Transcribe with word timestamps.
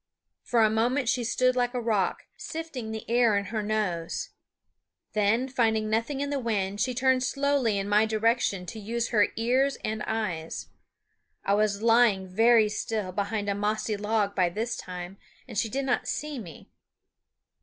For 0.41 0.63
a 0.63 0.69
moment 0.71 1.07
she 1.09 1.23
stood 1.23 1.55
like 1.55 1.75
a 1.75 1.79
rock, 1.79 2.25
sifting 2.35 2.89
the 2.89 3.07
air 3.07 3.37
in 3.37 3.45
her 3.53 3.61
nose; 3.61 4.29
then, 5.13 5.47
finding 5.47 5.91
nothing 5.91 6.21
in 6.21 6.31
the 6.31 6.39
wind, 6.39 6.81
she 6.81 6.95
turned 6.95 7.21
slowly 7.21 7.77
in 7.77 7.87
my 7.87 8.07
direction 8.07 8.65
to 8.65 8.79
use 8.79 9.09
her 9.09 9.27
ears 9.35 9.77
and 9.85 10.01
eyes. 10.07 10.69
I 11.45 11.53
was 11.53 11.83
lying 11.83 12.27
very 12.27 12.67
still 12.67 13.11
behind 13.11 13.47
a 13.47 13.53
mossy 13.53 13.95
log 13.95 14.33
by 14.33 14.49
this 14.49 14.75
time, 14.75 15.17
and 15.47 15.55
she 15.55 15.69
did 15.69 15.85
not 15.85 16.07
see 16.07 16.39
me. 16.39 16.71